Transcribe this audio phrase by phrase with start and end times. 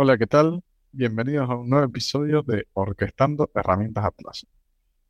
[0.00, 0.62] Hola, ¿qué tal?
[0.92, 4.52] Bienvenidos a un nuevo episodio de Orquestando Herramientas Atlassian,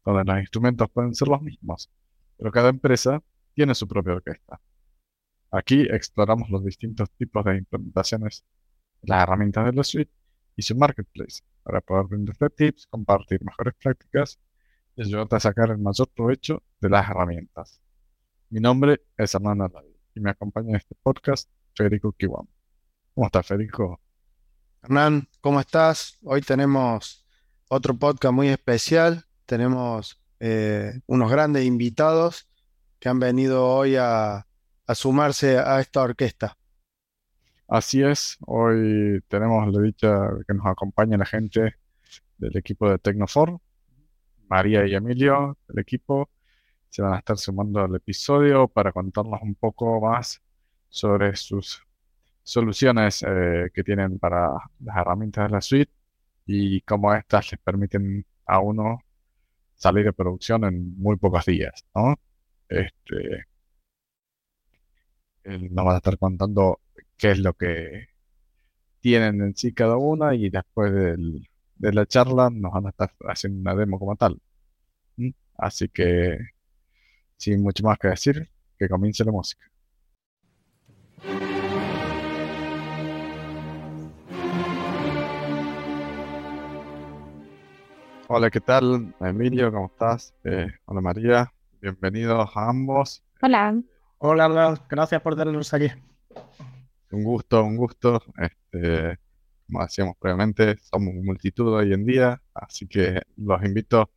[0.03, 1.91] donde los instrumentos pueden ser los mismos,
[2.39, 3.23] pero cada empresa
[3.53, 4.63] tiene su propia orquesta.
[5.51, 8.47] Aquí exploramos los distintos tipos de implementaciones
[9.03, 10.11] de las herramientas de la suite
[10.57, 14.41] y su marketplace para poder brindarte tips, compartir mejores prácticas
[14.97, 17.83] y ayudarte a sacar el mayor provecho de las herramientas.
[18.49, 22.47] Mi nombre es Hernán Array y me acompaña en este podcast Federico Kiwam.
[23.13, 24.01] ¿Cómo estás, Federico?
[24.83, 26.19] Hernán, ¿cómo estás?
[26.23, 27.27] Hoy tenemos
[27.69, 29.25] otro podcast muy especial.
[29.45, 32.49] Tenemos eh, unos grandes invitados
[33.01, 34.47] que han venido hoy a,
[34.95, 36.57] sumarse a esta orquesta.
[37.67, 41.75] Así es, hoy tenemos la dicha que nos acompaña la gente
[42.39, 43.61] del equipo de Tecnofor,
[44.49, 46.31] María y Emilio, del equipo,
[46.89, 50.41] se van a estar sumando al episodio para contarnos un poco más
[50.89, 51.83] sobre sus
[52.49, 55.93] soluciones eh, que tienen para las herramientas de la suite
[56.47, 59.01] y cómo estas les permiten a uno
[59.77, 62.17] salir de producción en muy pocos días, ¿no?
[62.69, 63.45] Este,
[65.45, 66.81] nos va a estar contando
[67.19, 68.09] qué es lo que
[69.01, 73.61] tienen en sí cada una y después de la charla nos van a estar haciendo
[73.61, 74.41] una demo como tal.
[75.59, 76.39] Así que,
[77.37, 79.69] sin mucho más que decir, que comience la música.
[88.31, 89.15] Hola, ¿qué tal?
[89.21, 90.35] Emilio, ¿cómo estás?
[90.45, 93.25] Eh, hola María, bienvenidos a ambos.
[93.41, 93.81] Hola.
[94.19, 95.87] Hola, gracias por tenernos aquí.
[97.11, 98.23] Un gusto, un gusto.
[98.37, 99.19] Este,
[99.67, 104.11] como decíamos previamente, somos multitud hoy en día, así que los invito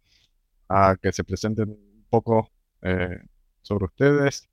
[0.68, 2.52] a que se presenten un poco
[2.82, 3.18] eh,
[3.62, 4.50] sobre ustedes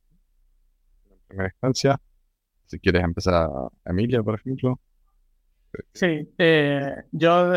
[1.10, 2.00] en primera instancia.
[2.66, 3.50] Si quieres empezar,
[3.84, 4.78] Emilia, por ejemplo.
[5.98, 7.52] Sí, eh, yo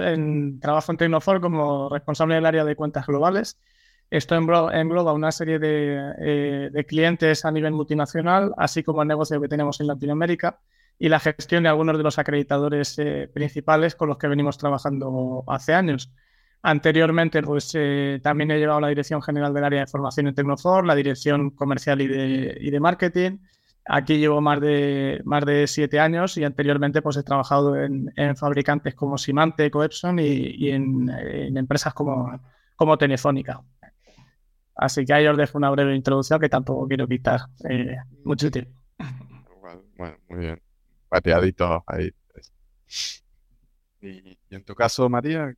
[0.59, 3.59] trabajo en Tecnofor como responsable del área de cuentas globales.
[4.09, 9.47] Esto engloba una serie eh, de, clientes a nivel multinacional, así como el negocio que
[9.47, 10.59] tenemos en Latinoamérica
[10.97, 15.43] y la gestión de algunos de los acreditadores eh, principales con los que venimos trabajando
[15.45, 16.11] hace años.
[16.63, 17.77] Anteriormente, pues
[18.23, 22.01] también he llevado la dirección general del área de formación en Tecnofor, la dirección comercial
[22.01, 23.37] y de marketing,
[23.85, 28.93] Aquí llevo más de, más de siete años y anteriormente pues he trabajado en, fabricantes
[28.93, 31.09] como Simante, Epson y, en,
[31.57, 32.39] empresas como,
[32.75, 33.61] como Telefónica.
[34.75, 38.79] Así que ahí os dejo una breve introducción que tampoco quiero quitar eh, mucho tiempo.
[39.97, 40.61] Bueno, muy bien.
[41.09, 42.11] Pateadito ahí.
[44.01, 45.53] ¿Y, en tu caso, María?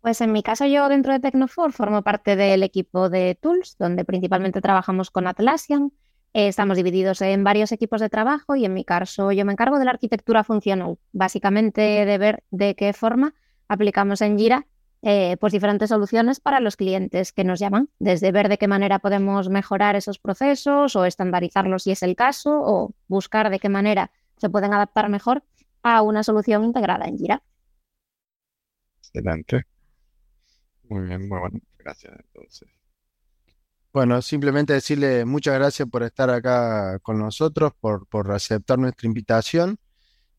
[0.00, 4.04] Pues en mi caso yo dentro de Tecnofor formo parte del equipo de Tools, donde
[4.04, 5.92] principalmente trabajamos con Atlassian
[6.36, 9.86] estamos divididos en varios equipos de trabajo y en mi caso yo me encargo de
[9.86, 13.34] la arquitectura funcional, básicamente de ver de qué forma
[13.68, 14.66] aplicamos en Jira
[15.00, 18.98] eh, pues diferentes soluciones para los clientes que nos llaman, desde ver de qué manera
[18.98, 24.10] podemos mejorar esos procesos o estandarizarlos si es el caso o buscar de qué manera
[24.36, 25.42] se pueden adaptar mejor
[25.82, 27.42] a una solución integrada en Jira.
[28.98, 29.64] Excelente.
[30.88, 31.60] Muy bien, muy bueno.
[31.78, 32.68] Gracias entonces.
[33.96, 39.78] Bueno, simplemente decirle muchas gracias por estar acá con nosotros, por, por aceptar nuestra invitación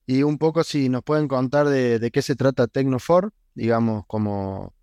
[0.05, 4.75] y un poco si nos pueden contar de, qué se trata Tecnofor, digamos, como,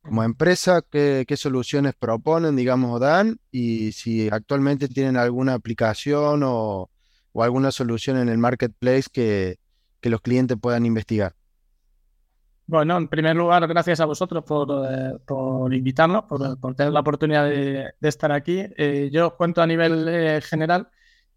[0.00, 6.88] como empresa, qué, soluciones proponen, digamos, o dan y si actualmente tienen alguna aplicación o,
[7.34, 9.58] alguna solución en el marketplace que
[10.04, 11.34] los clientes puedan investigar.
[12.66, 17.92] Bueno, en primer lugar, gracias a vosotros por, eh, invitarnos, por, tener la oportunidad de,
[18.00, 18.64] estar aquí.
[18.76, 20.88] Eh, yo os cuento a nivel eh, general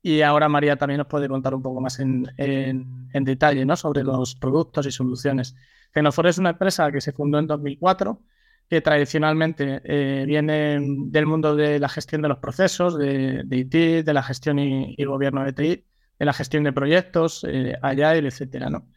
[0.01, 2.23] y ahora María también nos puede contar un poco más en,
[3.11, 3.75] detalle ¿no?
[3.75, 5.55] sobre los productos y soluciones.
[5.93, 8.21] Genofor es una empresa que se fundó en 2004,
[8.69, 9.81] que tradicionalmente
[10.25, 15.03] viene del mundo de la gestión de los procesos, de, IT, de la gestión y,
[15.05, 15.85] gobierno de TI,
[16.19, 17.45] de la gestión de proyectos,
[17.81, 18.87] allá, etcétera, ¿no?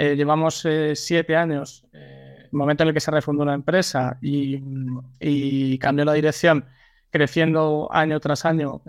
[0.00, 5.76] Eh, llevamos eh, siete años, eh, momento en el que se refundó la empresa y,
[5.78, 6.66] cambió la dirección,
[7.10, 8.80] creciendo año tras año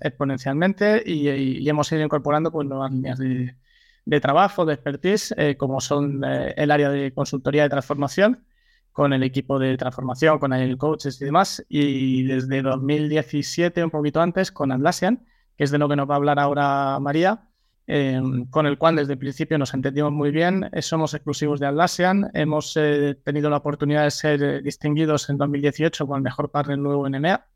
[0.00, 6.70] exponencialmente y, hemos ido incorporando pues, nuevas líneas de, trabajo, de expertise, como son el
[6.72, 8.44] área de consultoría de transformación,
[8.90, 14.20] con el equipo de transformación, con el coaches y demás, y desde 2017, un poquito
[14.20, 15.24] antes, con Atlassian,
[15.56, 17.47] que es de lo que nos va a hablar ahora María,
[17.90, 20.68] Em, con el cual desde el principio nos entendimos muy bien.
[20.72, 22.30] Eh, somos exclusivos de Atlassian.
[22.34, 26.76] Hemos eh, tenido la oportunidad de ser eh, distinguidos en 2018 como el mejor partner
[26.76, 27.46] nuevo en EMEA,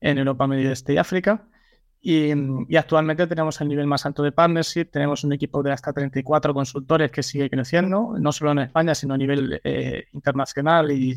[0.00, 1.46] en Europa, Medio Este y África.
[2.00, 2.32] Y,
[2.76, 7.12] actualmente tenemos el nivel más alto de partnership, tenemos un equipo de hasta 34 consultores
[7.12, 11.16] que sigue creciendo, no solo en España, sino a nivel eh, internacional y,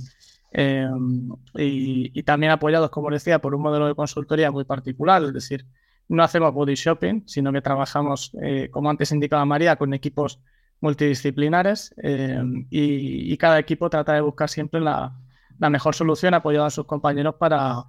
[1.56, 5.66] y, también apoyados, como decía, por un modelo de consultoría muy particular, es decir,
[6.10, 10.42] no hacemos body shopping, sino que trabajamos, eh, como antes indicaba María, con equipos
[10.82, 15.16] multidisciplinares eh, y, cada equipo trata de buscar siempre la,
[15.60, 17.86] mejor solución apoyado a sus compañeros para,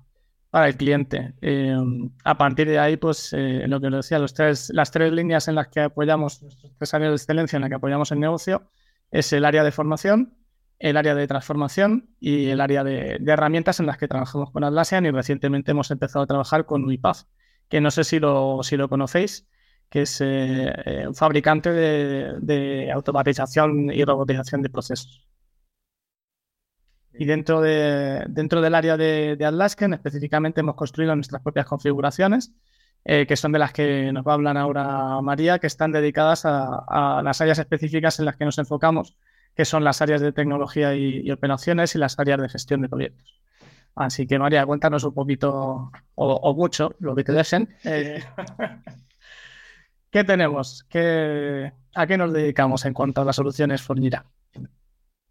[0.53, 1.35] el cliente.
[1.41, 1.77] Eh,
[2.25, 5.81] a partir de ahí, pues lo que os decía, las tres líneas en las que
[5.81, 6.41] apoyamos,
[6.79, 8.69] tres áreas de excelencia en las que apoyamos el negocio,
[9.11, 10.35] es el área de formación,
[10.81, 15.07] el área de transformación y el área de, herramientas en las que trabajamos con Atlassian
[15.07, 17.27] y recientemente hemos empezado a trabajar con UiPath
[17.71, 19.49] que no sé si lo, si lo conocéis,
[19.89, 25.27] que es eh, eh, un fabricante de, automatización y robotización de procesos.
[27.13, 32.53] Y dentro, de, dentro del área de, de específicamente hemos construido nuestras propias configuraciones,
[33.05, 36.43] eh, que son de las que nos va a hablar ahora María, que están dedicadas
[36.45, 39.17] a, las áreas específicas en las que nos enfocamos,
[39.55, 43.41] que son las áreas de tecnología y operaciones y las áreas de gestión de proyectos.
[43.95, 47.69] Así que María, cuéntanos un poquito o, mucho lo que te dejen.
[47.85, 48.23] Eh,
[50.11, 50.87] ¿Qué tenemos?
[51.95, 54.25] ¿A qué nos dedicamos en cuanto a las soluciones Fornira?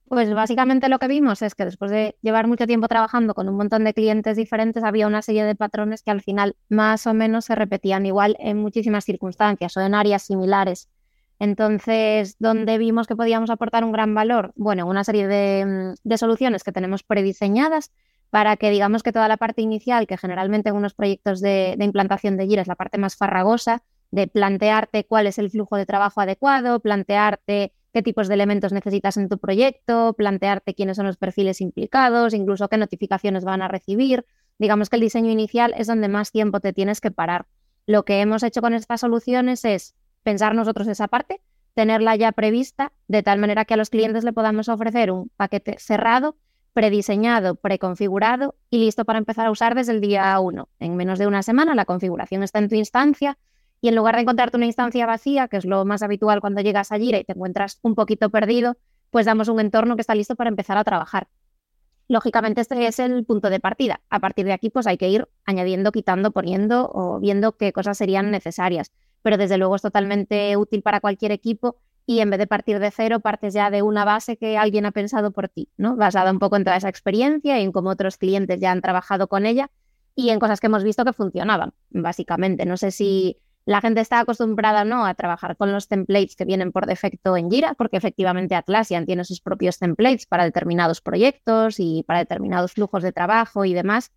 [0.10, 3.56] Pues básicamente lo que vimos es que después de llevar mucho tiempo trabajando con un
[3.56, 7.46] montón de clientes diferentes, había una serie de patrones que al final más o menos
[7.46, 10.90] se repetían igual en muchísimas circunstancias o en áreas similares.
[11.38, 14.52] Entonces, ¿dónde vimos que podíamos aportar un gran valor?
[14.56, 17.92] Bueno, una serie de, de soluciones que tenemos prediseñadas
[18.30, 22.38] para que digamos que toda la parte inicial, que generalmente en unos proyectos de, implantación
[22.38, 26.22] de Jira es la parte más farragosa, de plantearte cuál es el flujo de trabajo
[26.22, 31.62] adecuado, plantearte qué tipos de elementos necesitas en tu proyecto, plantearte quiénes son los perfiles
[31.62, 34.26] implicados, incluso qué notificaciones van a recibir.
[34.60, 37.48] Digamos que el diseño inicial es donde más tiempo te tienes que parar.
[37.88, 41.42] Lo que hemos hecho con estas soluciones es pensar nosotros esa parte,
[41.74, 45.78] tenerla ya prevista, de tal manera que a los clientes le podamos ofrecer un paquete
[45.80, 46.36] cerrado
[46.74, 50.69] prediseñado, preconfigurado y listo para empezar a usar desde el día 1.
[50.80, 53.38] En menos de una semana la configuración está en tu instancia
[53.81, 56.92] y en lugar de encontrarte una instancia vacía, que es lo más habitual cuando llegas
[56.92, 58.77] a Jira y te encuentras un poquito perdido,
[59.10, 61.27] pues damos un entorno que está listo para empezar a trabajar.
[62.07, 64.01] Lógicamente este es el punto de partida.
[64.10, 67.98] A partir de aquí pues hay que ir añadiendo, quitando, poniendo o viendo qué cosas
[67.98, 68.92] serían necesarias.
[69.22, 71.77] Pero desde luego es totalmente útil para cualquier equipo
[72.10, 74.92] y en vez de partir de cero, partes ya de una base que alguien ha
[74.92, 75.96] pensado por ti, ¿no?
[75.96, 79.28] Basada un poco en toda esa experiencia y en cómo otros clientes ya han trabajado
[79.28, 79.70] con ella
[80.16, 82.66] y en cosas que hemos visto que funcionaban, básicamente.
[82.66, 86.46] No sé si la gente está acostumbrada o no a trabajar con los templates que
[86.46, 91.76] vienen por defecto en Jira, porque efectivamente Atlassian tiene sus propios templates para determinados proyectos
[91.80, 94.12] y para determinados flujos de trabajo y demás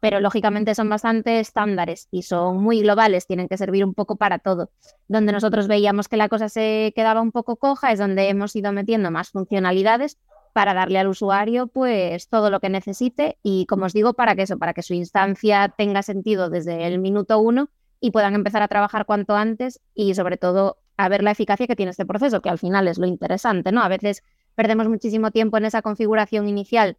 [0.00, 4.38] pero lógicamente son bastante estándares y son muy globales, tienen que servir un poco para
[4.38, 4.70] todo.
[5.08, 8.72] Donde nosotros veíamos que la cosa se quedaba un poco coja es donde hemos ido
[8.72, 10.18] metiendo más funcionalidades
[10.52, 14.42] para darle al usuario pues todo lo que necesite y como os digo, para que
[14.42, 17.68] eso, para que su instancia tenga sentido desde el minuto uno
[18.00, 21.76] y puedan empezar a trabajar cuanto antes y sobre todo a ver la eficacia que
[21.76, 23.82] tiene este proceso, que al final es lo interesante, ¿no?
[23.82, 24.22] A veces
[24.54, 26.98] perdemos muchísimo tiempo en esa configuración inicial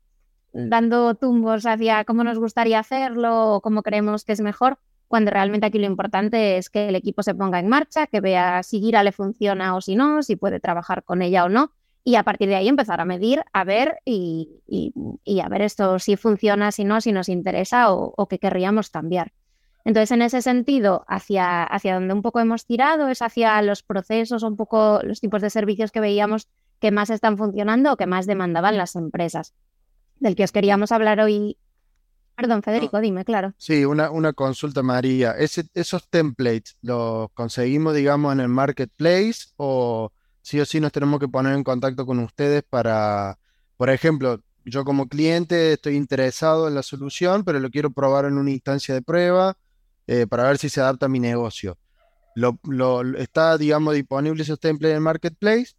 [0.54, 4.78] dando tumbos hacia cómo nos gustaría hacerlo o cómo creemos que es mejor,
[5.08, 8.64] cuando realmente aquí lo importante es que el equipo se ponga en marcha, que vea
[8.64, 11.72] si Gira le funciona o si no, si puede trabajar con ella o no,
[12.04, 14.62] y a partir de ahí empezar a medir, a ver y,
[15.44, 19.34] a ver esto si funciona, si no, si nos interesa o, o, que querríamos cambiar.
[19.84, 24.44] Entonces, en ese sentido, hacia, hacia donde un poco hemos tirado es hacia los procesos,
[24.44, 26.48] un poco los tipos de servicios que veíamos
[26.80, 29.54] que más están funcionando o que más demandaban las empresas
[30.22, 31.58] del que os queríamos hablar hoy.
[32.36, 33.54] Perdón, Federico, dime, claro.
[33.58, 35.32] Sí, una, una consulta, María.
[35.34, 40.12] ¿Esos templates los conseguimos, digamos, en el marketplace o
[40.42, 43.38] sí o sí nos tenemos que poner en contacto con ustedes para,
[43.78, 48.38] por ejemplo, yo como cliente estoy interesado en la solución, pero lo quiero probar en
[48.38, 49.58] una instancia de prueba
[50.08, 51.78] eh, para ver si se adapta a mi negocio.
[52.36, 52.58] Lo,
[53.18, 55.74] ¿Está, digamos, disponible esos templates en el marketplace?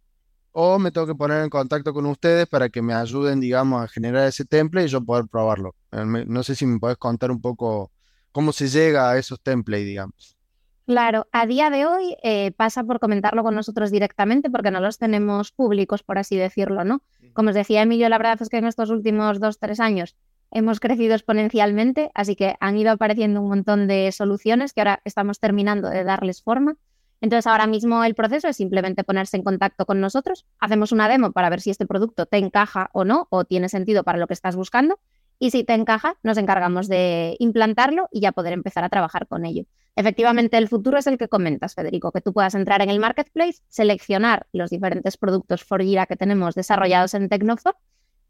[0.53, 3.87] O me tengo que poner en contacto con ustedes para que me ayuden, digamos, a
[3.87, 5.75] generar ese template y yo poder probarlo.
[5.91, 7.91] Eh, no sé si me puedes contar un poco
[8.31, 10.37] cómo se llega a esos templates, digamos.
[10.85, 14.97] Claro, a día de hoy eh, pasa por comentarlo con nosotros directamente porque no los
[14.97, 17.01] tenemos públicos, por así decirlo, ¿no?
[17.33, 20.17] Como os decía Emilio, la verdad es que en estos últimos dos, tres años
[20.51, 25.39] hemos crecido exponencialmente, así que han ido apareciendo un montón de soluciones que ahora estamos
[25.39, 26.75] terminando de darles forma.
[27.23, 31.31] Entonces, ahora mismo el proceso es simplemente ponerse en contacto con nosotros, hacemos una demo
[31.31, 34.33] para ver si este producto te encaja o no, o tiene sentido para lo que
[34.33, 34.99] estás buscando,
[35.39, 39.45] y si te encaja, nos encargamos de implantarlo y ya poder empezar a trabajar con
[39.45, 39.63] ello.
[39.95, 43.61] Efectivamente, el futuro es el que comentas, Federico, que tú puedas entrar en el marketplace,
[43.69, 47.77] seleccionar los diferentes productos for Gira que tenemos desarrollados en Tecnofor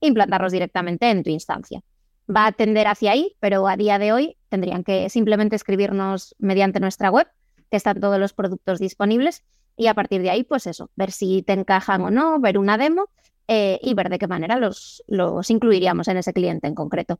[0.01, 1.81] e implantarlos directamente en tu instancia.
[2.29, 6.79] Va a tender hacia ahí, pero a día de hoy tendrían que simplemente escribirnos mediante
[6.79, 7.27] nuestra web,
[7.73, 9.41] que están todos los productos disponibles,
[9.75, 12.77] y a partir de ahí, pues eso, ver si te encajan o no, ver una
[12.77, 13.09] demo
[13.47, 17.19] eh, y ver de qué manera los, los incluiríamos en ese cliente en concreto.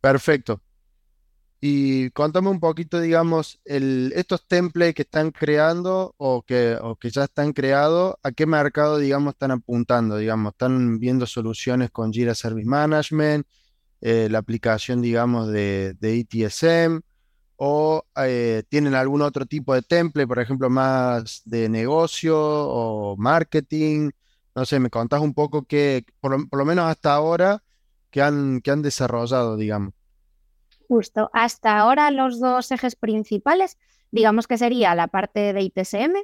[0.00, 0.62] Perfecto.
[1.60, 7.10] Y cuéntame un poquito, digamos, el, estos templates que están creando o que, o que
[7.10, 10.18] ya están creados, ¿a qué mercado, digamos, están apuntando?
[10.18, 13.44] Digamos, ¿están viendo soluciones con Jira Service Management,
[14.02, 17.00] eh, la aplicación, digamos, de, de ETSM?
[17.60, 24.10] ¿O eh, tienen algún otro tipo de template, por ejemplo, más de negocio o marketing?
[24.54, 27.64] No sé, me contás un poco qué, por, lo menos hasta ahora,
[28.10, 29.92] que han, que han desarrollado, digamos.
[30.86, 33.76] Justo, hasta ahora los dos ejes principales,
[34.12, 36.14] digamos que sería la parte de ITSM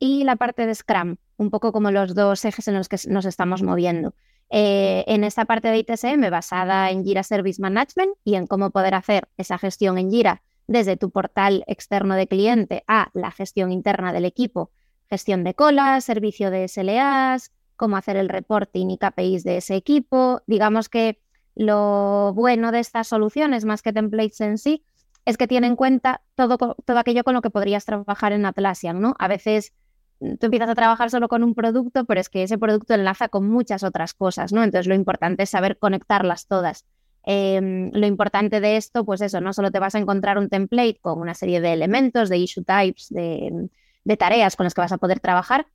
[0.00, 3.26] y la parte de Scrum, un poco como los dos ejes en los que nos
[3.26, 4.12] estamos moviendo.
[4.50, 8.96] Eh, en esta parte de ITSM basada en Jira Service Management y en cómo poder
[8.96, 14.12] hacer esa gestión en Jira desde tu portal externo de cliente a la gestión interna
[14.12, 14.70] del equipo,
[15.08, 20.42] gestión de colas, servicio de SLAs, cómo hacer el reporting y KPIs de ese equipo.
[20.46, 21.20] Digamos que
[21.56, 24.84] lo bueno de estas soluciones, más que templates en sí,
[25.24, 29.00] es que tiene en cuenta todo, todo aquello con lo que podrías trabajar en Atlassian,
[29.00, 29.16] ¿no?
[29.18, 29.72] A veces
[30.20, 33.28] mm, tú empiezas a trabajar solo con un producto, pero es que ese producto enlaza
[33.28, 34.62] con muchas otras cosas, ¿no?
[34.62, 36.86] Entonces lo importante es saber conectarlas todas.
[37.24, 40.98] Em, lo importante de esto, pues eso, no solo te vas a encontrar un template
[41.00, 43.68] con una serie de elementos, de issue types, de,
[44.04, 45.66] de tareas con las que vas a poder trabajar,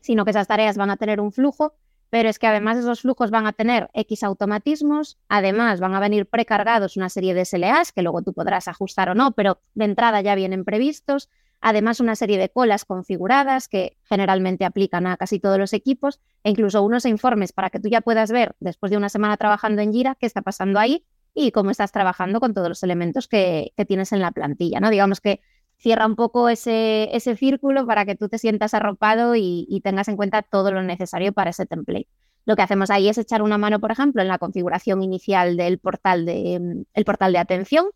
[0.00, 1.74] sino que esas tareas van a tener un flujo
[2.12, 6.26] pero es que además esos flujos van a tener X automatismos, además van a venir
[6.26, 10.20] precargados una serie de SLAs que luego tú podrás ajustar o no, pero de entrada
[10.20, 11.30] ya vienen previstos,
[11.62, 16.50] además una serie de colas configuradas que generalmente aplican a casi todos los equipos e
[16.50, 19.92] incluso unos informes para que tú ya puedas ver después de una semana trabajando en
[19.92, 24.12] Jira qué está pasando ahí y cómo estás trabajando con todos los elementos que, tienes
[24.12, 24.90] en la plantilla, ¿no?
[24.90, 25.40] Digamos que
[25.78, 30.16] cierra un poco ese, ese círculo para que tú te sientas arropado y, tengas en
[30.16, 32.08] cuenta todo lo necesario para ese template.
[32.44, 35.78] Lo que hacemos ahí es echar una mano, por ejemplo, en la configuración inicial del
[35.78, 37.86] portal de, mm, el portal de atención,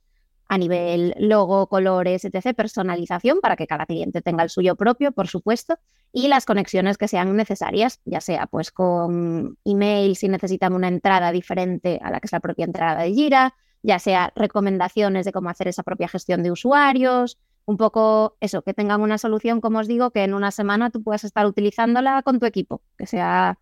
[0.48, 5.28] a nivel logo, colores, etc., personalización para que cada cliente tenga el suyo propio, por
[5.28, 5.78] supuesto,
[6.12, 11.32] y las conexiones que sean necesarias, ya sea pues con email si necesitan una entrada
[11.32, 15.50] diferente a la que es la propia entrada de Gira, ya sea recomendaciones de cómo
[15.50, 19.88] hacer esa propia gestión de usuarios, un poco eso, que tengan una solución, como os
[19.88, 23.58] digo, que en una semana tú puedas estar utilizándola con tu equipo, que sea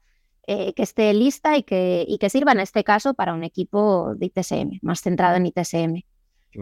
[0.47, 4.15] eh, que esté lista y que, y que sirva en este caso para un equipo
[4.15, 6.03] de ITSM, más centrado en ITSM.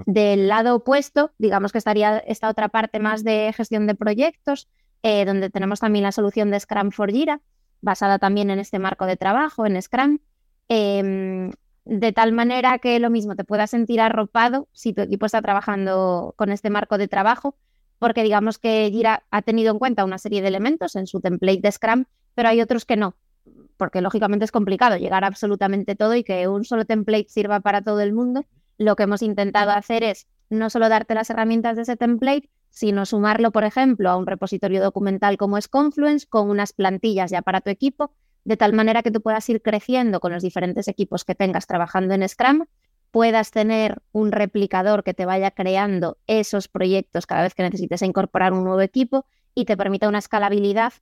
[0.06, 4.68] Del lado opuesto, digamos que estaría esta otra parte más de gestión de proyectos,
[5.02, 7.40] eh, donde tenemos también la solución de Scrum for Jira,
[7.80, 10.18] basada también en este marco de trabajo, en Scrum.
[10.68, 11.50] Em,
[11.84, 16.34] de tal manera que lo mismo te puedas sentir arropado si tu equipo está trabajando
[16.36, 17.56] con este marco de trabajo,
[17.98, 21.60] porque digamos que Jira ha tenido en cuenta una serie de elementos en su template
[21.60, 23.16] de Scrum, pero hay otros que no,
[23.76, 27.82] porque lógicamente es complicado llegar a absolutamente todo y que un solo template sirva para
[27.82, 28.44] todo el mundo.
[28.78, 33.06] Lo que hemos intentado hacer es no solo darte las herramientas de ese template, sino
[33.06, 37.60] sumarlo, por ejemplo, a un repositorio documental como es Confluence, con unas plantillas ya para
[37.60, 38.12] tu equipo,
[38.44, 42.14] de tal manera que tú puedas ir creciendo con los diferentes equipos que tengas trabajando
[42.14, 42.64] en Scrum,
[43.10, 48.52] puedas tener un replicador que te vaya creando esos proyectos cada vez que necesites incorporar
[48.52, 50.94] un nuevo equipo y te permita una escalabilidad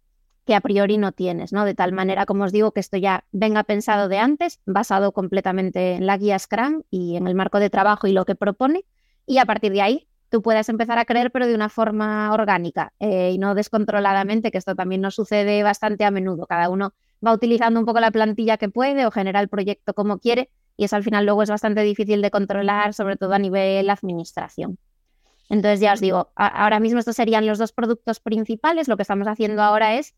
[0.50, 1.64] que a priori no tienes, ¿no?
[1.64, 5.92] De tal manera, como os digo, que esto ya venga pensado de antes, basado completamente
[5.92, 8.84] en la guía Scrum y en el marco de trabajo y lo que propone,
[9.26, 12.92] y a partir de ahí tú puedas empezar a creer, pero de una forma orgánica
[12.98, 16.46] eh, y no descontroladamente, que esto también nos sucede bastante a menudo.
[16.48, 20.18] Cada uno va utilizando un poco la plantilla que puede o genera el proyecto como
[20.18, 23.88] quiere y eso al final luego es bastante difícil de controlar, sobre todo a nivel
[23.88, 24.78] administración.
[25.48, 28.88] Entonces ya os digo, ahora mismo estos serían los dos productos principales.
[28.88, 30.16] Lo que estamos haciendo ahora es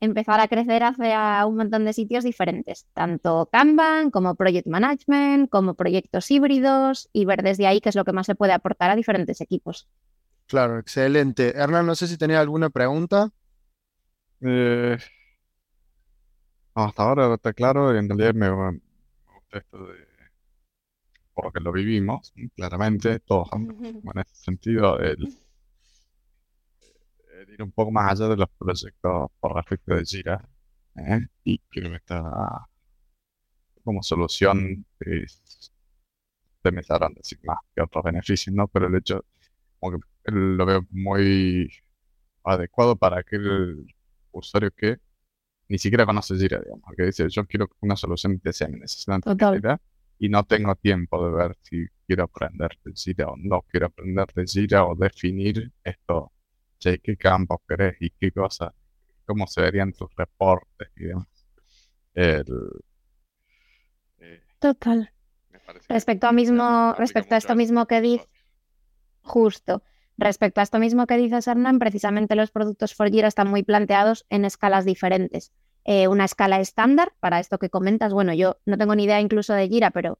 [0.00, 5.74] empezar a crecer hacia un montón de sitios diferentes, tanto Kanban como Project Management, como
[5.74, 8.96] proyectos híbridos y ver desde ahí qué es lo que más se puede aportar a
[8.96, 9.88] diferentes equipos.
[10.46, 11.56] Claro, excelente.
[11.56, 13.30] Hernán, no sé si tenía alguna pregunta.
[14.40, 14.96] Eh,
[16.74, 18.80] hasta ahora está claro, en realidad me, me
[19.34, 20.08] gusta esto de,
[21.34, 25.28] porque lo vivimos, claramente, todos en ese sentido, el,
[27.42, 30.48] ir un poco más allá de los proyectos por respecto de Jira,
[30.96, 31.26] ¿eh?
[31.44, 32.68] y creo que está,
[33.84, 35.24] como solución, eh,
[36.56, 38.68] ustedes me sabrán decir más que otros beneficios, ¿no?
[38.68, 39.24] Pero el hecho,
[39.78, 41.70] como que lo veo muy
[42.44, 43.86] adecuado para aquel
[44.32, 44.98] usuario que
[45.68, 49.80] ni siquiera conoce Jira, digamos, que dice, yo quiero una solución de necesito Jira
[50.18, 54.26] y no tengo tiempo de ver si quiero aprender de Jira o no quiero aprender
[54.34, 56.32] de Jira o definir esto,
[56.78, 58.72] che, qué campos querés y qué cosas,
[59.24, 61.26] cómo se verían tus reportes y demás.
[62.14, 62.44] Eh,
[64.58, 65.12] Total.
[65.88, 68.28] Respecto a mismo, respecto a esto mismo que dice,
[69.20, 69.82] justo.
[70.16, 74.26] Respecto a esto mismo que dices, Hernán, precisamente los productos for Jira están muy planteados
[74.30, 75.52] en escalas diferentes.
[75.84, 78.12] Eh, una escala estándar para esto que comentas.
[78.12, 80.18] Bueno, yo no tengo ni idea incluso de Jira, pero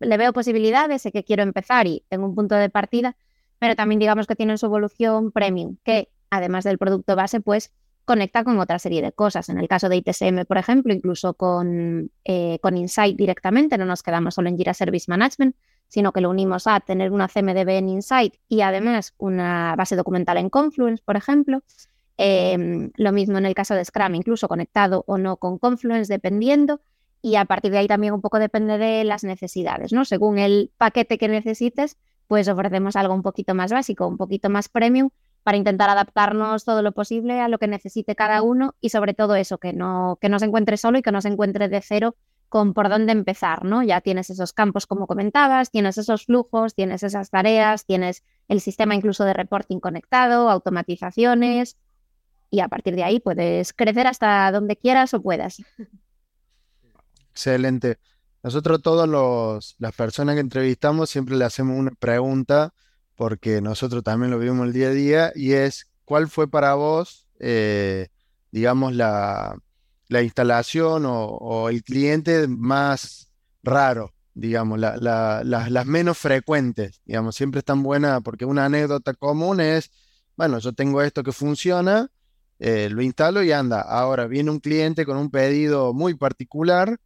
[0.00, 3.16] le veo posibilidades, sé que quiero empezar y tengo un punto de partida,
[3.58, 7.72] pero también digamos que tienen su evolución premium, que además del producto base, pues
[8.04, 9.50] conecta con otra serie de cosas.
[9.50, 14.02] En el caso de ITSM, por ejemplo, incluso con, eh, con Insight directamente, no nos
[14.02, 15.54] quedamos solo en Jira Service Management,
[15.88, 20.38] sino que lo unimos a tener una CMDB en Insight y además una base documental
[20.38, 21.62] en Confluence, por ejemplo.
[22.16, 26.80] Em, lo mismo en el caso de Scrum, incluso conectado o no con Confluence, dependiendo.
[27.20, 30.04] Y a partir de ahí también un poco depende de las necesidades, ¿no?
[30.04, 31.96] Según el paquete que necesites,
[32.28, 35.10] pues ofrecemos algo un poquito más básico, un poquito más premium,
[35.42, 39.34] para intentar adaptarnos todo lo posible a lo que necesite cada uno y sobre todo
[39.34, 42.16] eso, que no, que no se encuentre solo y que no se encuentre de cero
[42.48, 43.82] con por dónde empezar, ¿no?
[43.82, 48.94] Ya tienes esos campos como comentabas, tienes esos flujos, tienes esas tareas, tienes el sistema
[48.94, 51.76] incluso de reporting conectado, automatizaciones
[52.50, 55.62] y a partir de ahí puedes crecer hasta donde quieras o puedas.
[57.30, 57.98] Excelente.
[58.42, 62.72] Nosotros todos las personas que entrevistamos siempre le hacemos una pregunta
[63.16, 67.26] porque nosotros también lo vivimos el día a día y es ¿cuál fue para vos,
[67.40, 68.08] eh,
[68.52, 69.58] digamos, la,
[70.08, 73.30] la instalación o, el cliente más
[73.62, 79.90] raro, digamos, las menos frecuentes, digamos, siempre están buenas porque una anécdota común es,
[80.36, 82.08] bueno, yo tengo esto que funciona,
[82.58, 83.80] eh, lo instalo y anda.
[83.82, 86.98] Ahora viene un cliente con un pedido muy particular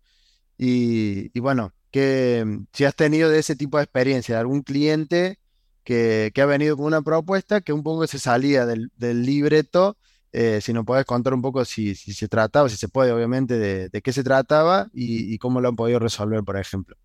[0.59, 5.39] y, bueno, que si has tenido de ese tipo de experiencia, de algún cliente
[5.85, 8.91] que, ha venido con una propuesta que un poco se salía del
[9.25, 9.97] libreto
[10.35, 14.03] eh, si nos puedes contar un poco si, se trataba, si se puede, obviamente, de,
[14.03, 16.97] qué se trataba y, cómo lo han podido resolver, por ejemplo.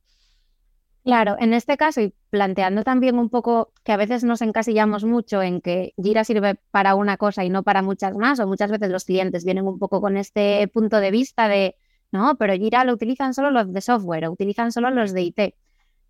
[1.03, 5.41] Claro, en este caso, y planteando también un poco que a veces nos encasillamos mucho
[5.41, 8.89] en que Jira sirve para una cosa y no para muchas más, o muchas veces
[8.89, 11.75] los clientes vienen un poco con este punto de vista de,
[12.11, 15.39] no, pero Jira lo utilizan solo los de software, o utilizan solo los de IT.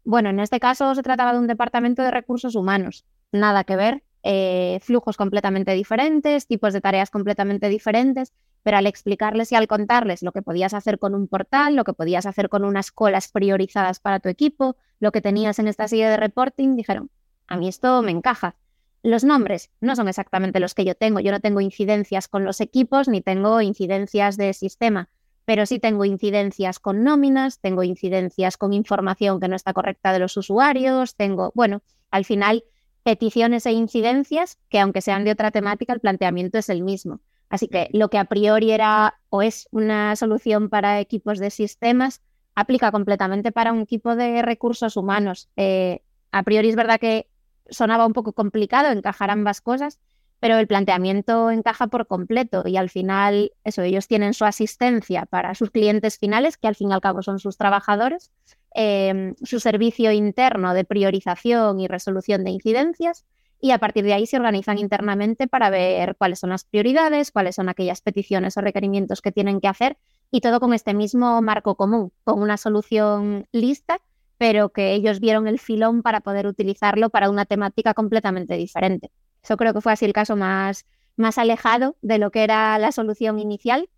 [0.04, 4.04] Bueno, en este caso se trataba de un departamento de recursos humanos, nada que ver
[4.24, 8.34] eh, flujos completamente diferentes, tipos de tareas completamente diferentes,
[8.64, 11.94] pero al explicarles y al contarles lo que podías hacer con un portal, lo que
[11.94, 16.10] podías hacer con unas colas priorizadas para tu equipo, lo que tenías en esta silla
[16.10, 17.10] de reporting, dijeron,
[17.48, 18.56] a mí esto me encaja.
[19.04, 21.22] Los nombres no son exactamente los que yo tengo.
[21.22, 25.08] Yo no tengo incidencias con los equipos ni tengo incidencias de sistema,
[25.48, 30.20] pero sí tengo incidencias con nóminas, tengo incidencias con información que no está correcta de
[30.20, 31.82] los usuarios, tengo, bueno,
[32.12, 32.66] al final
[33.04, 37.22] peticiones e incidencias que aunque sean de otra temática, el planteamiento es el mismo.
[37.48, 42.22] Así que lo que a priori era o es una solución para equipos de sistemas,
[42.54, 45.48] aplica completamente para un equipo de recursos humanos.
[45.56, 46.02] Eh,
[46.34, 47.30] a priori es verdad que
[47.70, 50.02] sonaba un poco complicado encajar ambas cosas,
[50.40, 55.56] pero el planteamiento encaja por completo y al final, eso, ellos tienen su asistencia para
[55.56, 58.32] sus clientes finales, que al fin y al cabo son sus trabajadores,
[58.80, 63.26] Em, su servicio interno de priorización y resolución de incidencias
[63.60, 67.56] y a partir de ahí se organizan internamente para ver cuáles son las prioridades, cuáles
[67.56, 69.98] son aquellas peticiones o requerimientos que tienen que hacer
[70.30, 74.00] y todo con este mismo marco común, con una solución lista,
[74.38, 79.10] pero que ellos vieron el filón para poder utilizarlo para una temática completamente diferente.
[79.44, 82.92] Eso creo que fue así el caso más, más alejado de lo que era la
[82.92, 83.90] solución inicial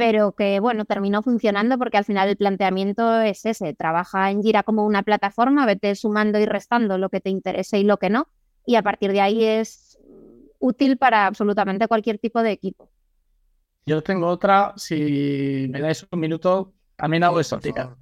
[0.00, 4.62] pero que bueno, terminó funcionando porque al final el planteamiento es ese, trabaja en Jira
[4.62, 8.26] como una plataforma, vete sumando y restando lo que te interese y lo que no,
[8.64, 9.98] y a partir de ahí es
[10.58, 12.88] útil para absolutamente cualquier tipo de equipo.
[13.84, 17.94] Yo tengo otra, si me dais un minuto, también hago exótica.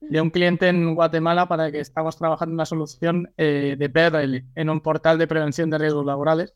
[0.00, 4.70] De un cliente en Guatemala para que estamos trabajando una solución eh, de PRL en
[4.70, 6.54] un portal de prevención de riesgos laborales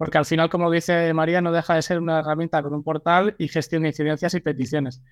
[0.00, 3.34] porque al final, como dice María, no deja de ser una herramienta con un portal
[3.36, 5.02] y gestión de incidencias y peticiones.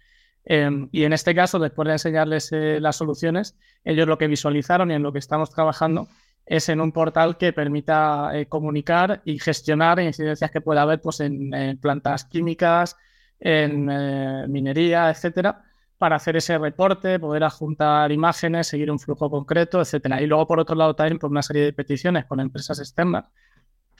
[0.46, 4.90] Em, y en este caso, después de enseñarles eh, las soluciones, ellos lo que visualizaron
[4.90, 6.08] y en lo que estamos trabajando
[6.46, 11.20] es en un portal que permita eh, comunicar y gestionar incidencias que pueda haber pues,
[11.20, 11.50] en,
[11.82, 12.96] plantas químicas,
[13.40, 15.64] en minería, etcétera,
[15.98, 20.22] para hacer ese reporte, poder adjuntar imágenes, seguir un flujo concreto, etcétera.
[20.22, 23.26] Y luego, por otro lado, también por una serie de peticiones con empresas externas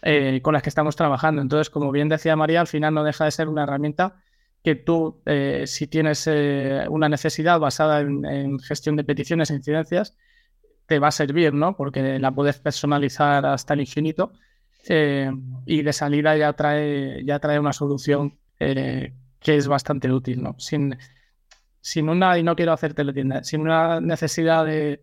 [0.03, 1.43] eh, con las que estamos trabajando.
[1.43, 4.23] Entonces, como bien decía María, al final no deja de ser una herramienta
[4.63, 10.17] que tú, eh, si tienes eh, una necesidad basada en, gestión de peticiones e incidencias,
[10.87, 11.77] te va a servir, ¿no?
[11.77, 14.33] Porque la puedes personalizar hasta el infinito
[15.67, 19.13] y de salida ya trae, ya trae una solución que
[19.45, 20.55] es bastante útil, ¿no?
[20.59, 20.97] Sin,
[21.81, 25.03] sin una, y no quiero hacer teletienda, sin una necesidad de,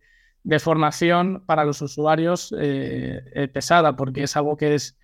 [0.59, 4.95] formación para los usuarios eh, eh, pesada, porque es algo que es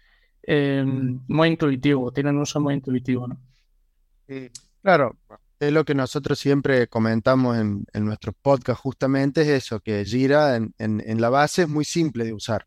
[0.44, 3.28] eh, muy intuitivo, tiene un uso muy intuitivo.
[3.28, 3.40] ¿no?
[4.82, 5.18] Claro,
[5.62, 10.56] es lo que nosotros siempre comentamos en, en nuestros podcasts, justamente es eso, que Gira
[10.56, 12.66] en, la base es muy simple de usar.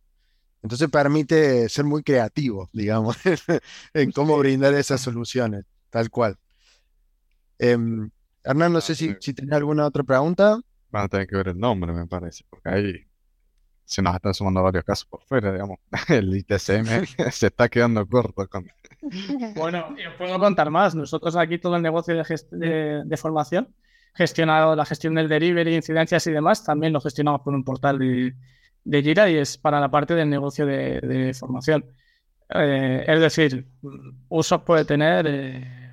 [0.62, 3.16] Entonces permite ser muy creativo, digamos,
[3.94, 6.38] en cómo brindar esas soluciones, tal cual.
[7.58, 8.10] Em,
[8.44, 10.61] Hernán, no ah, sé si, si tenés alguna otra pregunta.
[10.90, 13.07] Van a tener que ver el nombre, me parece, porque ahí
[13.85, 15.78] se nos están sumando varios casos por fuera, digamos.
[16.09, 18.48] El ITCM se está quedando corto.
[18.48, 18.66] Con...
[19.54, 20.94] Bueno, y os puedo contar más.
[20.94, 23.68] Nosotros aquí todo el negocio de, de, formación,
[24.14, 28.35] gestionado la gestión del delivery, incidencias y demás, también lo gestionamos por un portal de,
[28.85, 31.85] de Gira y es para la parte del negocio de, formación.
[32.48, 33.66] Eh, es decir,
[34.28, 35.92] usos puede tener eh,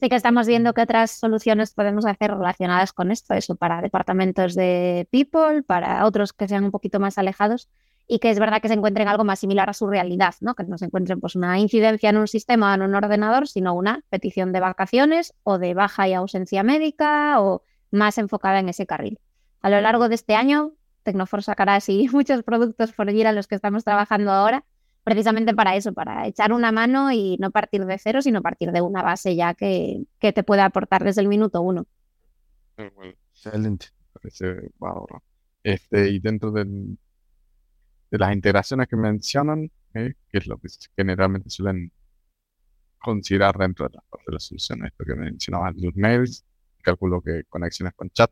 [0.00, 4.54] Sí que estamos viendo que otras soluciones podemos hacer relacionadas con esto, eso para departamentos
[4.54, 7.68] de people, para otros que sean un poquito más alejados
[8.08, 10.54] y que es verdad que se encuentren algo más similar a su realidad, ¿no?
[10.54, 13.74] Que no se encuentren pues una incidencia en un sistema o en un ordenador, sino
[13.74, 18.86] una petición de vacaciones o de baja y ausencia médica o más enfocada en ese
[18.86, 19.18] carril.
[19.60, 23.46] A lo largo de este año, Tecnofor sacará así muchos productos por allí a los
[23.46, 24.64] que estamos trabajando ahora
[25.04, 28.80] precisamente para eso, para echar una mano y no partir de cero, sino partir de
[28.80, 31.86] una base ya que, que te pueda aportar desde el minuto uno.
[32.76, 33.86] Excelente.
[34.12, 34.70] Parece
[35.62, 36.98] Este, y dentro del,
[38.10, 40.14] de las integraciones que mencionan, ¿eh?
[40.30, 41.92] que es lo que generalmente suelen
[42.98, 46.44] considerar dentro de las, de las soluciones, esto que mencionaban los mails,
[46.82, 48.30] calculo que conexiones con chat.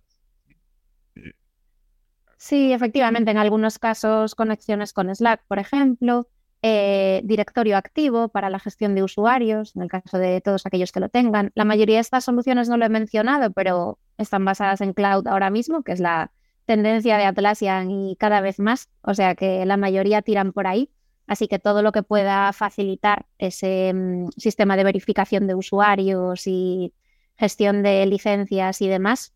[2.37, 6.29] Sí, efectivamente, en algunos casos conexiones con Slack, por ejemplo,
[6.63, 11.01] eh, directorio activo para la gestión de usuarios, en el caso de todos aquellos que
[11.01, 11.53] lo tengan.
[11.55, 15.51] La mayoría de estas soluciones no lo he mencionado, pero están basadas en cloud ahora
[15.51, 16.33] mismo, que es la
[16.65, 20.91] tendencia de Atlassian y cada vez más, o sea que la mayoría tiran por ahí.
[21.27, 26.95] Así que todo lo que pueda facilitar ese mm, sistema de verificación de usuarios y
[27.37, 29.33] gestión de licencias y demás,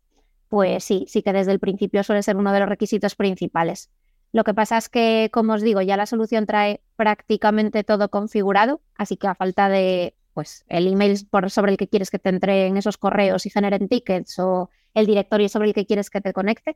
[0.49, 3.89] pues sí, sí que desde el principio suele ser uno de los requisitos principales.
[4.33, 8.81] Lo que pasa es que, como os digo, ya la solución trae prácticamente todo configurado,
[8.95, 12.29] así que a falta de pues el email por, sobre el que quieres que te
[12.29, 16.33] entreguen esos correos y generen tickets o el directorio sobre el que quieres que te
[16.33, 16.75] conecte,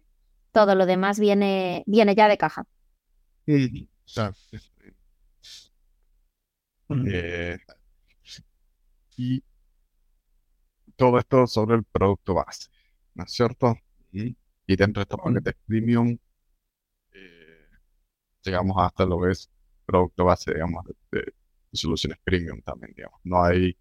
[0.51, 2.67] todo lo demás viene, viene ya de caja.
[6.89, 7.57] Eh,
[9.17, 9.43] y
[10.95, 12.69] todo esto sobre el producto base,
[13.15, 13.75] ¿no es cierto?
[14.11, 16.17] Y, dentro de estos paquetes premium
[18.47, 19.49] llegamos hasta lo que es
[19.85, 21.33] producto base, digamos, de,
[21.71, 23.19] soluciones premium también, digamos.
[23.23, 23.77] No hay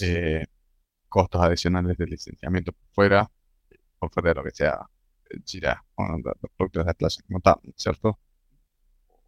[0.00, 0.46] eh,
[1.08, 3.30] costos adicionales de licenciamiento por fuera,
[3.98, 4.78] por fuera de lo que sea
[5.44, 8.18] Jira, los productos de Atlas como tal, ¿cierto?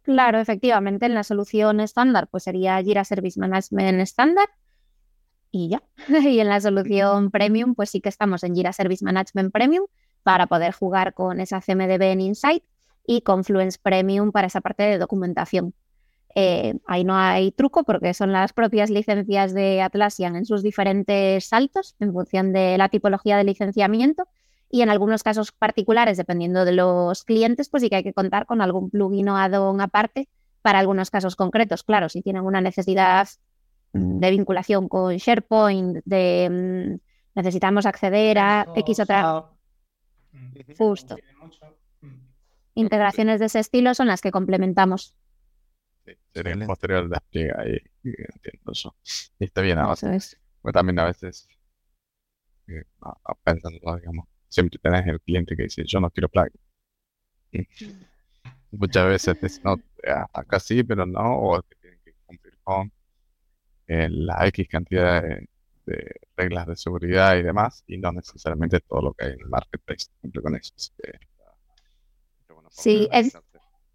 [0.03, 4.47] Claro, efectivamente, en la solución estándar, pues sería Jira Service Management estándar
[5.51, 5.83] y ya.
[6.23, 9.85] y en la solución premium, pues sí que estamos en Jira Service Management Premium
[10.23, 12.63] para poder jugar con esa CMDB en Insight
[13.07, 15.73] y Confluence Premium para esa parte de documentación.
[16.35, 21.45] Eh, ahí no hay truco porque son las propias licencias de Atlassian en sus diferentes
[21.45, 24.27] saltos en función de la tipología de licenciamiento
[24.69, 28.45] y en algunos casos particulares, dependiendo de los clientes, pues sí que hay que contar
[28.45, 30.27] con algún plugin o add-on aparte
[30.61, 31.83] para algunos casos concretos.
[31.83, 33.29] Claro, si tienen una necesidad
[33.93, 39.45] de vinculación con SharePoint, de mm, necesitamos acceder a X otra...
[40.77, 41.15] Justo
[42.77, 45.15] integraciones de ese estilo son las que complementamos.
[46.05, 48.95] Sí, sería posterior despliegue ahí, entiendo eso.
[49.39, 50.39] Y está bien, a veces.
[50.61, 51.47] Pues también a veces,
[52.67, 52.83] eh,
[53.43, 56.59] pensando, digamos, siempre tenés el cliente que dice, yo no quiero plugin.
[58.71, 59.75] muchas veces no,
[60.33, 62.91] acá sí, pero no, o que tienen que cumplir con
[63.87, 65.47] eh, la X cantidad de,
[66.35, 70.07] reglas de seguridad y demás, y no necesariamente todo lo que hay en el marketplace
[70.21, 70.73] cumple con eso.
[72.69, 73.37] Sí, es,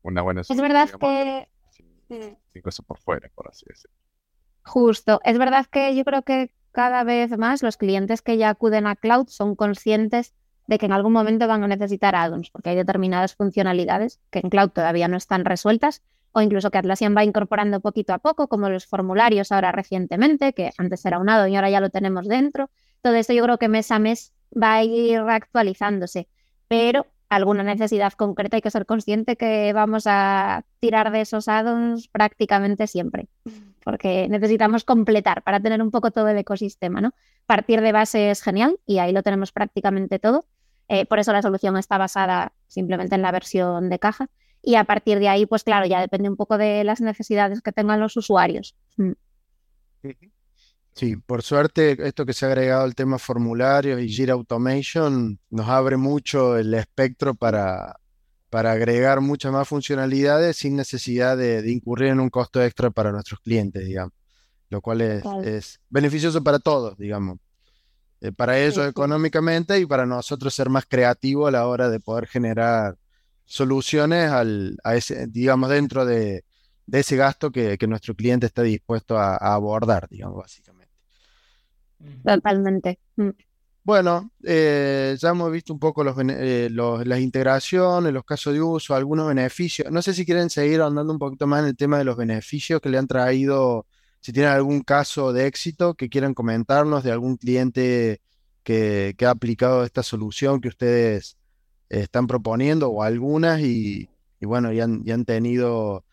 [0.03, 1.49] una buena es verdad que...
[2.09, 3.97] Sin, cosas por fuera, por así decirlo.
[4.65, 8.87] Justo, es verdad que yo creo que cada vez más los clientes que ya acuden
[8.87, 10.35] a cloud son conscientes
[10.67, 14.51] de que en algún momento van a necesitar add-ons, porque hay determinadas funcionalidades que en
[14.51, 18.69] cloud todavía no están resueltas, o incluso que Atlassian va incorporando poquito a poco, como
[18.69, 22.71] los formularios ahora recientemente, que antes era un add-on y ahora ya lo tenemos dentro.
[23.03, 26.29] Todo esto yo creo que mes a mes va a ir reactualizándose,
[26.69, 32.09] pero alguna necesidad concreta hay que ser consciente que vamos a tirar de esos add-ons
[32.09, 33.29] prácticamente siempre,
[33.83, 37.13] porque necesitamos completar para tener un poco todo el ecosistema, ¿no?
[37.47, 40.45] Partir de base es genial y ahí lo tenemos prácticamente todo.
[40.89, 44.29] Eh, por eso la solución está basada simplemente en la versión de caja
[44.61, 47.73] y a partir de ahí, pues claro, ya depende un poco de las necesidades que
[47.73, 48.77] tengan los usuarios.
[48.99, 49.13] Mm.
[50.95, 55.69] Sí, por suerte, esto que se ha agregado el tema formularios y Jira Automation nos
[55.69, 57.97] abre mucho el espectro para,
[58.51, 63.41] para agregar muchas más funcionalidades sin necesidad de, incurrir en un costo extra para nuestros
[63.41, 64.13] clientes, digamos,
[64.69, 67.39] lo cual es, beneficioso para todos, digamos.
[68.21, 72.27] Eh, para ellos económicamente y para nosotros ser más creativos a la hora de poder
[72.27, 72.99] generar
[73.47, 76.45] soluciones al, a ese, digamos, dentro de,
[76.93, 80.72] ese gasto que, nuestro cliente está dispuesto a abordar, digamos, básicamente.
[82.25, 82.99] Totalmente.
[83.17, 83.31] Mm.
[83.85, 88.95] Bueno, eh, ya hemos visto un poco eh, los, las integraciones, los casos de uso,
[88.95, 89.91] algunos beneficios.
[89.91, 92.81] No sé si quieren seguir andando un poquito más en el tema de los beneficios
[92.81, 93.87] que le han traído,
[94.21, 98.21] si tienen algún caso de éxito que quieran comentarnos de algún cliente
[98.63, 101.37] que, ha aplicado esta solución que ustedes
[101.89, 104.09] están proponiendo o algunas y,
[104.41, 106.05] bueno, ya han, ya han tenido,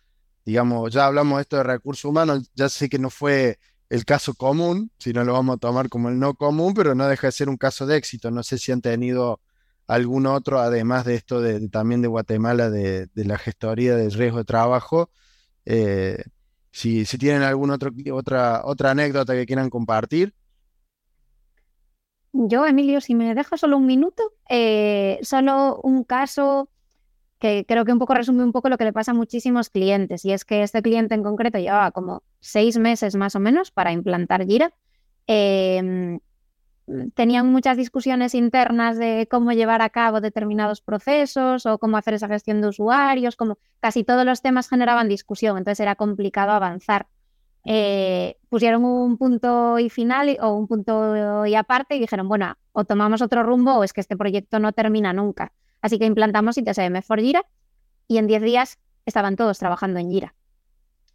[0.44, 4.34] digamos, ya hablamos de esto de recursos humanos, ya sé que no fue el caso
[4.36, 7.32] común, si no lo vamos a tomar como el no común, pero no deja de
[7.32, 8.30] ser un caso de éxito.
[8.32, 9.42] No sé si han tenido
[9.88, 15.10] algún otro, además de esto también de Guatemala, de, la gestoría del riesgo de trabajo.
[15.66, 16.24] Eh,
[16.72, 17.80] si, si, tienen alguna
[18.14, 20.36] otra, otra anécdota que quieran compartir.
[22.32, 26.70] Yo, Emilio, si me dejas solo un minuto, eh, solo un caso
[27.40, 30.26] que creo que un poco resume un poco lo que le pasa a muchísimos clientes,
[30.26, 33.92] y es que este cliente en concreto llevaba como seis meses más o menos para
[33.92, 34.74] implantar Gira.
[35.28, 36.20] Em,
[37.14, 42.28] tenían muchas discusiones internas de cómo llevar a cabo determinados procesos o cómo hacer esa
[42.28, 47.08] gestión de usuarios, como casi todos los temas generaban discusión, entonces era complicado avanzar.
[47.66, 52.86] Eh, pusieron un punto y final o un punto y aparte y dijeron, bueno, o
[52.86, 55.54] tomamos otro rumbo o es que este proyecto no termina nunca.
[55.82, 57.46] Así que implantamos ITSM for Jira
[58.08, 60.36] y en 10 días estaban todos trabajando en Jira.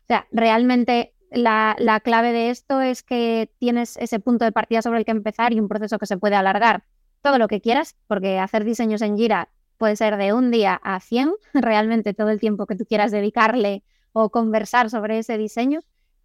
[0.04, 4.98] O sea, realmente la, clave de esto es que tienes ese punto de partida sobre
[4.98, 6.84] el que empezar y un proceso que se puede alargar
[7.22, 9.48] todo lo que quieras, porque hacer diseños en Jira
[9.78, 13.82] puede ser de un día a 100, realmente todo el tiempo que tú quieras dedicarle
[14.12, 15.80] o conversar sobre ese diseño,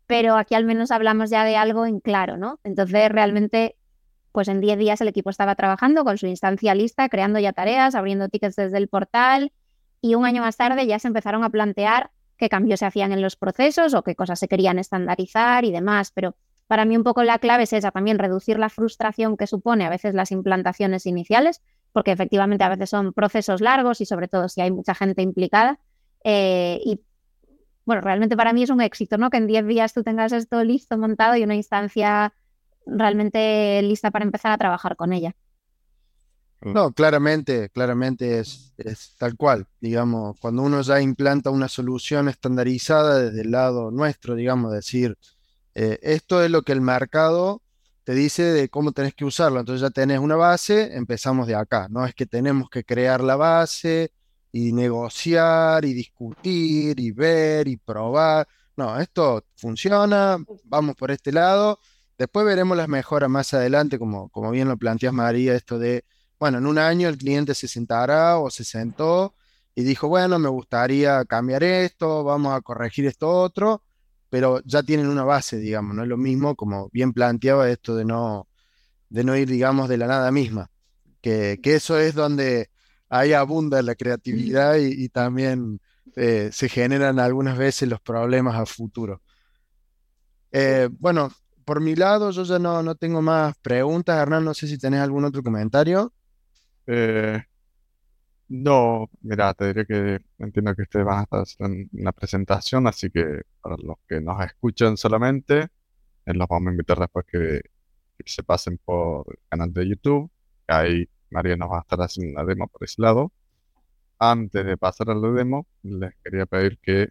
[0.05, 2.59] pero aquí al menos hablamos ya de algo en claro, ¿no?
[2.63, 3.75] Entonces realmente
[4.31, 7.95] pues en 10 días el equipo estaba trabajando con su instancia lista, creando ya tareas,
[7.95, 9.51] abriendo tickets desde el portal
[10.01, 13.21] y un año más tarde ya se empezaron a plantear qué cambios se hacían en
[13.21, 16.11] los procesos o qué cosas se querían estandarizar y demás.
[16.13, 16.35] Pero
[16.67, 19.89] para mí un poco la clave es esa, también reducir la frustración que supone a
[19.89, 21.61] veces las implantaciones iniciales,
[21.91, 25.79] porque efectivamente a veces son procesos largos y sobre todo si hay mucha gente implicada.
[26.23, 27.01] Eh, y
[27.85, 29.29] bueno, realmente para mí es un éxito, ¿no?
[29.29, 32.33] Que en 10 días tú tengas esto listo, montado y una instancia
[32.85, 35.35] realmente lista para empezar a trabajar con ella.
[36.61, 38.73] No, claramente, claramente es,
[39.17, 39.67] tal cual.
[39.79, 45.17] Digamos, cuando uno ya implanta una solución estandarizada desde el lado nuestro, digamos, decir,
[45.73, 47.61] eh, esto es lo que el mercado
[48.03, 49.61] te dice de cómo tenés que usarlo.
[49.61, 51.87] Entonces ya tenés una base, empezamos de acá.
[51.89, 54.11] No es que tenemos que crear la base
[54.51, 58.47] y negociar y discutir y ver y probar.
[58.75, 61.79] No, esto funciona, vamos por este lado
[62.19, 66.03] Después veremos las mejoras más adelante, como, como bien lo planteas María, esto de,
[66.37, 69.35] bueno, en un año el cliente se sentará o se sentó
[69.73, 73.83] y dijo, bueno, me gustaría cambiar esto, vamos a corregir esto otro,
[74.29, 78.03] pero ya tienen una base, digamos, no es lo mismo, como bien planteaba esto de
[78.03, 78.49] no,
[79.07, 80.69] de no ir, digamos, de la nada misma,
[81.21, 82.69] que, eso es donde
[83.07, 85.79] ahí abunda la creatividad y, también
[86.17, 89.21] eh, se generan algunas veces los problemas a futuro.
[90.51, 91.31] Eh, bueno,
[91.69, 94.19] por mi lado, yo ya no, no tengo más preguntas.
[94.19, 96.11] Hernán, no sé si tenés algún otro comentario.
[96.87, 97.43] Eh,
[98.47, 103.11] no, mira, te diré que entiendo que ustedes van a estar en la presentación, así
[103.11, 105.67] que para los que nos escuchan solamente,
[106.25, 107.61] eh, los vamos a invitar después que,
[108.25, 110.31] se pasen por el canal de YouTube.
[110.67, 113.31] Ahí María nos va a estar haciendo una demo por ese lado.
[114.17, 117.09] Antes de pasar a la demo, les quería pedir que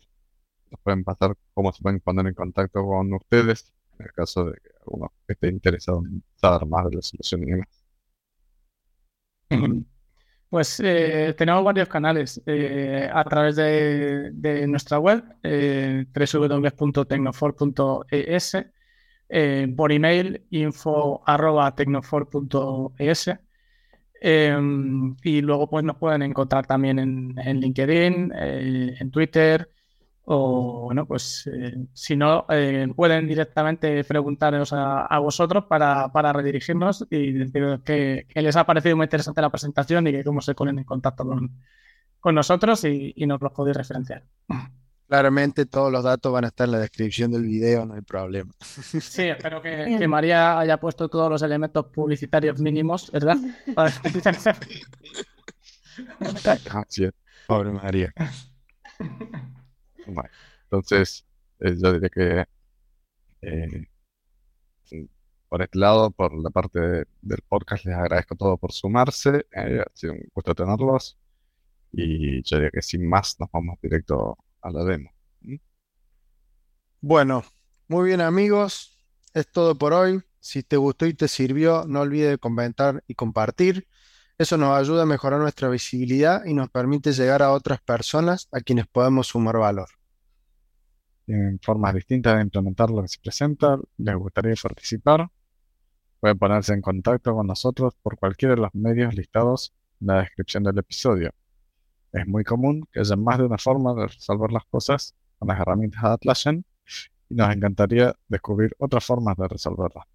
[0.73, 4.53] nos pueden pasar cómo se pueden poner en contacto con ustedes en el caso de
[4.53, 7.65] que alguno esté interesado en saber más de la solución.
[10.51, 14.33] Pues eh, tenemos varios canales eh, a través de,
[14.67, 18.57] nuestra web, eh, www.tecnofor.es,
[19.29, 23.31] eh, por email info.tecnofor.es
[24.23, 29.69] em, y luego pues nos pueden encontrar también en LinkedIn, en Twitter,
[30.31, 37.07] o bueno, pues eh, si no, eh, pueden directamente preguntaros a, vosotros para, para, redirigirnos
[37.09, 40.81] y decir que, les ha parecido muy interesante la presentación y que cómo se ponen
[40.81, 41.51] en contacto con,
[42.21, 44.23] con nosotros y, nos los podéis referenciar.
[45.07, 48.53] Claramente todos los datos van a estar en la descripción del video, no hay problema.
[48.61, 53.39] Sí, espero que, que María haya puesto todos los elementos publicitarios mínimos, ¿verdad?
[57.47, 58.13] Pobre María.
[60.09, 60.31] Bueno,
[60.65, 61.27] entonces,
[61.61, 62.45] eh, yo diría que
[63.43, 63.87] eh,
[65.49, 66.79] por este lado, por la parte
[67.23, 69.47] del podcast, les agradezco todo por sumarse.
[69.53, 71.19] Eh, ha sido un gusto tenerlos.
[71.93, 75.11] Y yo diría que sin más, nos vamos directo a la demo.
[75.41, 75.57] ¿Mm?
[77.01, 77.45] Bueno,
[77.89, 78.99] muy bien amigos,
[79.35, 80.23] es todo por hoy.
[80.41, 83.89] Si te gustó y te sirvió, no olvides comentar y compartir.
[84.39, 88.61] Eso nos ayuda a mejorar nuestra visibilidad y nos permite llegar a otras personas a
[88.61, 89.98] quienes podemos sumar valor
[91.29, 95.29] tienen formas distintas de implementar lo que se presenta, les gustaría participar,
[96.21, 100.63] pueden ponerse en contacto con nosotros por cualquiera de los medios listados en la descripción
[100.63, 101.31] del episodio.
[102.13, 105.61] Es muy común que haya más de una forma de resolver las cosas con las
[105.61, 106.65] herramientas de Atlassian
[107.29, 110.07] y nos encantaría descubrir otras formas de resolverlas.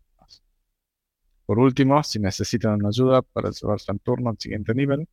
[1.46, 5.08] Por último, si necesitan una ayuda para llevarse en turno al siguiente nivel,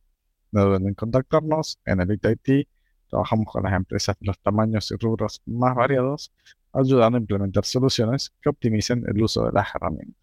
[0.51, 2.67] no duden en contactarnos en el IT
[3.11, 6.31] Trabajamos con las empresas de los tamaños y rubros más variados,
[6.71, 10.15] ayudando a implementar soluciones que optimicen el uso de las herramientas.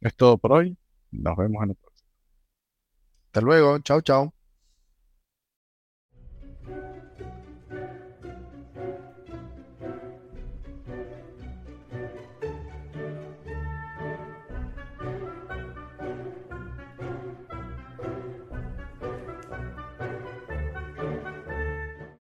[0.00, 0.76] Es todo por hoy.
[1.12, 2.08] Nos vemos en el próximo.
[3.26, 3.78] Hasta luego.
[3.78, 4.35] Chao, chao.